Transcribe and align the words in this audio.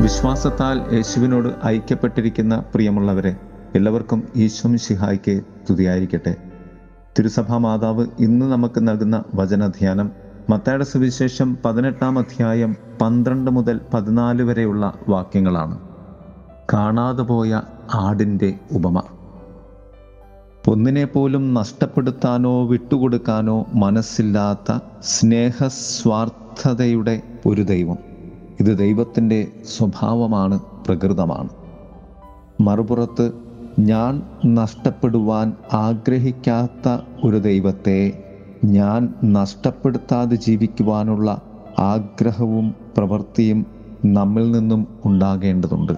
വിശ്വാസത്താൽ 0.00 0.94
യേശുവിനോട് 0.94 1.66
ഐക്യപ്പെട്ടിരിക്കുന്ന 1.66 2.64
പ്രിയമുള്ളവരെ 2.74 3.36
എല്ലാവർക്കും 3.74 4.28
ഈശ്വം 4.36 4.78
ശിഹായ്ക്ക് 4.78 5.42
തുതിയായിരിക്കട്ടെ 5.70 6.36
തിരുസഭാ 7.18 7.56
മാതാവ് 7.56 8.06
ഇന്ന് 8.20 8.46
നമുക്ക് 8.46 8.88
നൽകുന്ന 8.88 9.24
വചനധ്യാനം 9.34 10.10
മത്തായുടെ 10.50 10.84
സുവിശേഷം 10.84 11.58
പതിനെട്ടാം 11.64 12.18
അധ്യായം 12.18 12.76
പന്ത്രണ്ട് 13.00 13.50
മുതൽ 13.50 13.80
പതിനാല് 13.94 14.42
വരെയുള്ള 14.42 14.94
വാക്യങ്ങളാണ്. 15.08 15.78
കാണാതെ 16.72 17.22
പോയ 17.22 17.62
ആടിന്റെ 17.94 18.54
ഉപമ. 18.72 19.02
ഒന്നിനെ 20.68 21.04
പോലും 21.04 21.54
നഷ്ടപ്പെടുത്താനോ 21.54 22.66
വിട്ടുകൊടുക്കാനോ 22.66 23.66
മനസ്സില്ലാത്ത 23.74 24.78
സ്നേഹസ്വാർത്ഥതയുടെ 25.02 27.22
ഒരു 27.46 27.62
ദൈവം. 27.62 28.09
ഇത് 28.60 28.78
ദൈവത്തിന്റെ 28.78 29.46
സ്വഭാവമാണ് 29.64 30.60
പ്രകൃതമാണ്. 30.86 31.48
മറുപുറത്ത് 32.60 33.32
ഞാൻ 33.78 34.22
നഷ്ടപ്പെടുവാൻ 34.46 35.52
ആഗ്രഹിക്കാത്ത 35.72 37.02
ഒരു 37.24 37.36
ദൈവത്തെ 37.36 38.24
ഞാൻ 38.64 39.14
നഷ്ടപ്പെടുത്താതെ 39.24 40.36
ജീവിക്കുവാനുള്ള 40.36 41.42
ആഗ്രഹവും 41.78 42.74
പ്രവൃത്തിയും 42.96 43.66
നമ്മിൽ 44.04 44.50
നിന്നും 44.50 44.86
ഉണ്ടാകേണ്ടതുണ്ട്. 45.04 45.92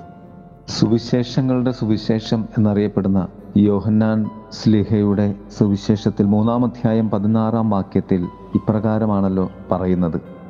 സുവിശേഷങ്ങളുടെ 0.68 1.70
സുവിശേഷം 1.70 2.44
എന്നറിയപ്പെടുന്ന 2.58 3.28
യോഹന്നാൻ 3.56 4.30
സ്ലിഹയുടെ 4.52 5.34
സുവിശേഷത്തിൽ 5.58 6.26
മൂന്നാം 6.26 6.64
അധ്യായം 6.64 7.10
പതിനാറാം 7.10 7.70
വാക്യത്തിൽ 7.70 8.24
ഇപ്രകാരമാണല്ലോ 8.54 9.50
പറയുന്നത്. 9.72 10.41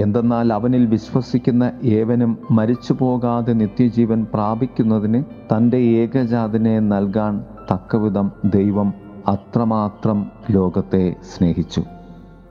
എന്തെന്നാൽ 0.00 0.52
അവനിൽ 0.52 0.86
വിശ്വസിക്കുന്ന 0.86 1.72
ഏവനും 1.84 2.38
മരിച്ചു 2.50 2.92
പോകാതെ 2.98 3.52
നിത്യജീവൻ 3.52 4.26
പ്രാപിക്കുന്നതിന് 4.34 5.24
തന്റെ 5.24 5.76
ഏകജാതിനെ 5.76 6.80
നൽകാൻ 6.80 7.44
തക്കവിധം 7.72 8.30
ദൈവം 8.44 8.94
അത്രമാത്രം 9.28 10.26
ലോകത്തെ 10.50 11.14
സ്നേഹിച്ചു. 11.22 11.82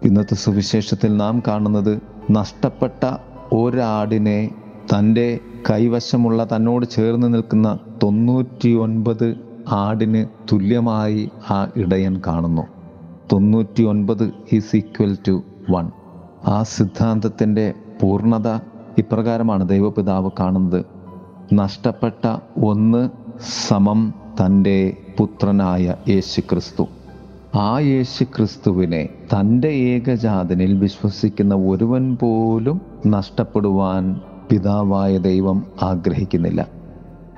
ഇന്നത്തെ 0.04 0.36
സുവിശേഷത്തിൽ 0.36 1.18
നാം 1.18 1.44
കാണുന്നത് 1.48 2.02
നഷ്ടപ്പെട്ട 2.32 3.16
ഒരാടിനെ 3.54 4.50
തന്റെ 4.96 5.40
കൈവശമുള്ള 5.70 6.48
തന്നോട് 6.56 6.86
ചേർന്ന് 6.86 7.34
നിൽക്കുന്ന 7.34 7.80
തൊണ്ണൂറ്റി 8.04 8.74
ഒൻപത് 8.76 9.36
ആടിന് 9.68 10.26
തുല്യമായി 10.52 11.30
ആ 11.50 11.68
ഇടയൻ 11.78 12.22
കാണുന്നു. 12.28 12.62
തൊണ്ണൂറ്റി 13.32 13.84
ഒൻപത് 13.84 14.32
ഈസ് 14.54 14.76
ഈക്വൽ 14.76 15.18
ടു 15.28 15.44
വൺ 15.70 15.90
ആ 16.46 16.64
സിദ്ധാന്തത്തിന്റെ 16.64 17.74
പൂർണത 18.02 18.48
ഇപ്രകാരമാണ് 18.98 19.70
ദൈവപിതാവ് 19.70 20.30
കാണുന്നത്. 20.40 20.86
നഷ്ടപ്പെട്ട 21.54 22.38
ഒന്ന് 22.64 23.10
സമം 23.68 24.14
തന്റെ 24.46 24.98
പുത്രനായ 25.18 25.96
യേശു 26.10 26.42
ക്രിസ്തു 26.42 26.88
ആ 27.56 27.80
യേശു 27.80 28.24
ക്രിസ്തുവിനെ 28.24 29.10
തന്റെ 29.40 29.68
ഏകജാതനിൽ 29.68 30.78
വിശ്വസിക്കുന്ന 30.78 31.56
ഒരുവൻ 31.56 32.16
പോലും 32.16 32.82
നഷ്ടപ്പെടുവാൻ 33.08 34.22
പിതാവായ 34.50 35.18
ദൈവം 35.18 35.64
ആഗ്രഹിക്കുന്നില്ല. 35.82 36.68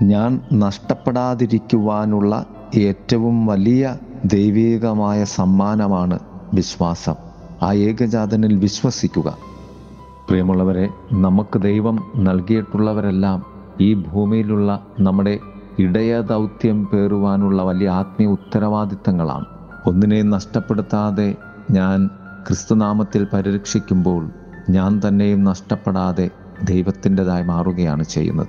ഞാൻ 0.01 0.41
നഷ്ടപ്പെടാതിരിക്കുവാനുള്ള 0.53 2.45
ഏറ്റവും 2.77 3.45
വലിയ 3.45 3.95
ദൈവികമായ 4.25 5.23
സമ്മാനമാണ് 5.23 6.19
വിശ്വാസം. 6.53 7.28
ആ 7.63 7.73
ഏകജാതനിൽ 7.73 8.57
വിശ്വസിക്കുക. 8.57 9.37
പ്രിയമുള്ളവരെ 10.29 10.89
നമുക്ക് 11.11 11.61
ദൈവം 11.61 12.11
നൽകിയിട്ടുള്ളവരെല്ലാം 12.15 13.45
ഈ 13.81 13.93
ഭൂമിയിലുള്ള 13.93 14.85
നമ്മുടെ 14.99 15.39
ഇടയ 15.79 16.21
ദൗത്യം 16.21 16.85
പേറുവാനുള്ള 16.85 17.63
വലിയ 17.63 17.89
ആത്മീയ 17.89 18.27
ഉത്തരവാദിത്തങ്ങളാണ്. 18.27 19.45
ഒന്നിനെയും 19.85 20.29
നഷ്ടപ്പെടുത്താതെ 20.29 21.35
ഞാൻ 21.71 22.07
ക്രിസ്തുനാമത്തിൽ 22.47 23.27
പരിരക്ഷിക്കുമ്പോൾ 23.33 24.29
ഞാൻ 24.69 25.01
തന്നെയും 25.07 25.43
നഷ്ടപ്പെടാതെ 25.43 26.29
ദൈവത്തിന്റെതായി 26.63 27.43
മാറുകയാണ് 27.43 28.03
ചെയ്യുന്നത്. 28.03 28.47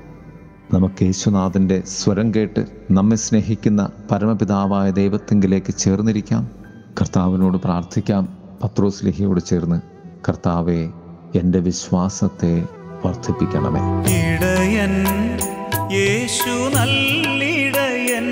നമുക്ക് 0.75 1.03
യേശുനാഥന്റെ 1.03 1.83
സ്വരം 1.87 2.35
കേട്ട് 2.35 2.67
നമ്മെ 2.91 3.17
സ്നേഹിക്കുന്ന 3.17 3.89
പരമപിതാവായ 4.11 4.91
ദൈവത്തെങ്കിലേക്ക് 4.91 5.75
ചേർന്നിരിക്കാം. 5.75 6.49
കർത്താവിനോട് 7.01 7.57
പ്രാർത്ഥിക്കാം. 7.57 8.40
പത്രോസ് 8.63 9.05
ലിഹിയോട് 9.05 9.41
ചേർന്ന് 9.45 9.79
കർത്താവെ 10.29 10.81
എന്റെ 11.35 11.61
വിശ്വാസത്തെ 11.61 12.53
വർദ്ധിപ്പിക്കണമേ. 13.05 13.83
ഇടയൻ 14.21 14.95
യേശു 15.95 16.55
നല്ലിടയൻ 16.75 18.27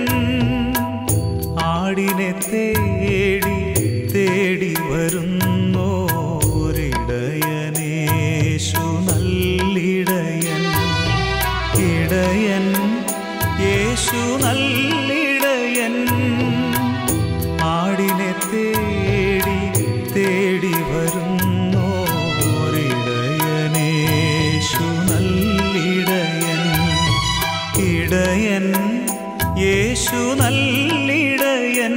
ആടിനെ 1.71 2.31
തേടി 2.47 3.56
തേടി 4.12 4.72
വരുന്നോരിടയനേശു 4.91 6.07
ഇടയൻ 28.08 28.66
യേശു 29.58 30.20
നല്ലിടയൻ. 30.41 31.96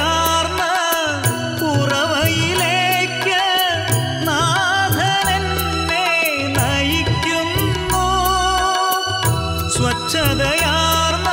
സ്വച്ഛതയാർന്ന 9.81 11.29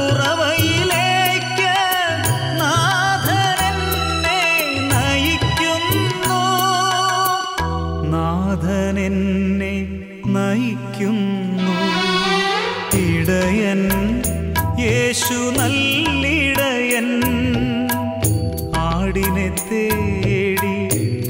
ഉറവയിലേക്ക് 0.00 1.72
നാഥനെന്നെ 2.60 4.42
നയിക്കുന്നു. 4.92 6.40
നാഥനെന്നെ 8.12 9.74
നയിക്കുന്നു. 10.26 11.76
ഇടയൻ 12.98 13.82
യേശു 14.80 15.38
നല്ലിടയൻ 15.58 17.08
ആടിനെ 18.76 19.48
തേടി 19.70 20.76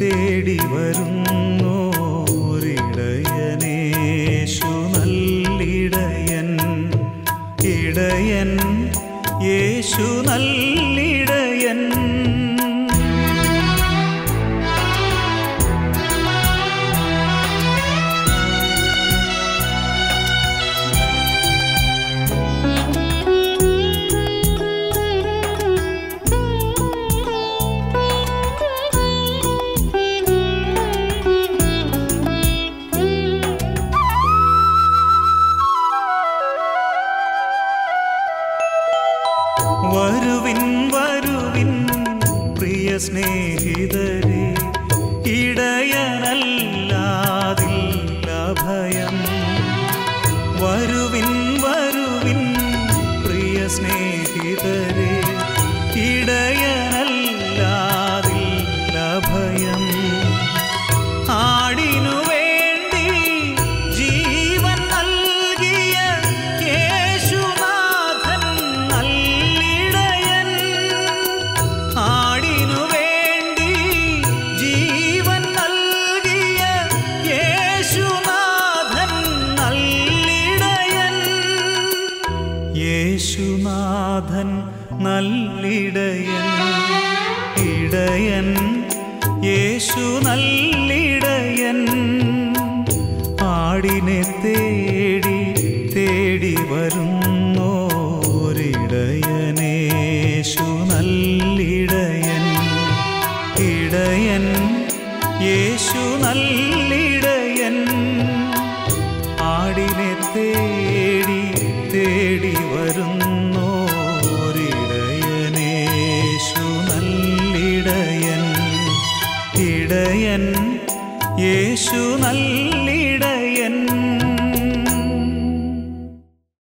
തേടി 0.01 0.59
വരുന്നോരിടയനേശു 0.73 1.58
യേശു 9.49 10.07
നല്ലിടയൻ 10.29 10.98
വരുവിൻ 39.87 40.89
വരുവിൻ 40.89 41.87
പ്രിയ 42.55 42.99
സ്നേഹിതരേ. 42.99 44.48
യേശുനാഥൻ 84.21 84.49
നല്ലിടയൻ 85.05 86.47
ഇടയൻ 87.67 88.49
യേശു 89.47 90.05
നല്ലിടയൻ 90.27 91.79
ആടിനെ 93.51 94.21
തേടി 94.43 94.78